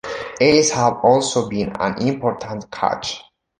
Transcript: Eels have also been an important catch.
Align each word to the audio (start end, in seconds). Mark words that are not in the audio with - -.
Eels 0.41 0.71
have 0.71 0.95
also 1.03 1.47
been 1.47 1.71
an 1.79 1.95
important 2.07 2.71
catch. 2.71 3.21